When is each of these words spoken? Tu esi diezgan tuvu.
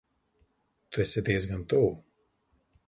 Tu 0.91 1.03
esi 1.03 1.25
diezgan 1.29 1.63
tuvu. 1.69 1.91